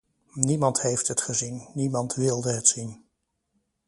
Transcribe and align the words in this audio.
Niemand 0.35 0.81
heeft 0.81 1.07
het 1.07 1.21
gezien, 1.21 1.67
niemand 1.73 2.13
wilde 2.15 2.51
het 2.51 2.67
zien. 2.67 3.05